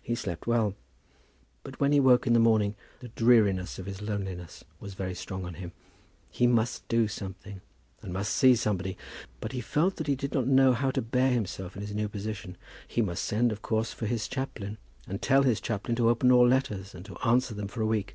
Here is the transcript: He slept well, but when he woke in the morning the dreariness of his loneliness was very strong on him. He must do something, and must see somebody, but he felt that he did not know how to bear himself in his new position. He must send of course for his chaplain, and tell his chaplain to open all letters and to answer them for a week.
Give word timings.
He 0.00 0.14
slept 0.14 0.46
well, 0.46 0.76
but 1.64 1.80
when 1.80 1.90
he 1.90 1.98
woke 1.98 2.28
in 2.28 2.34
the 2.34 2.38
morning 2.38 2.76
the 3.00 3.08
dreariness 3.08 3.76
of 3.76 3.86
his 3.86 4.00
loneliness 4.00 4.62
was 4.78 4.94
very 4.94 5.16
strong 5.16 5.44
on 5.44 5.54
him. 5.54 5.72
He 6.30 6.46
must 6.46 6.86
do 6.86 7.08
something, 7.08 7.60
and 8.00 8.12
must 8.12 8.32
see 8.32 8.54
somebody, 8.54 8.96
but 9.40 9.50
he 9.50 9.60
felt 9.60 9.96
that 9.96 10.06
he 10.06 10.14
did 10.14 10.32
not 10.34 10.46
know 10.46 10.72
how 10.72 10.92
to 10.92 11.02
bear 11.02 11.32
himself 11.32 11.74
in 11.74 11.82
his 11.82 11.96
new 11.96 12.08
position. 12.08 12.56
He 12.86 13.02
must 13.02 13.24
send 13.24 13.50
of 13.50 13.60
course 13.60 13.92
for 13.92 14.06
his 14.06 14.28
chaplain, 14.28 14.78
and 15.08 15.20
tell 15.20 15.42
his 15.42 15.60
chaplain 15.60 15.96
to 15.96 16.08
open 16.10 16.30
all 16.30 16.46
letters 16.46 16.94
and 16.94 17.04
to 17.06 17.16
answer 17.26 17.54
them 17.54 17.66
for 17.66 17.80
a 17.82 17.86
week. 17.86 18.14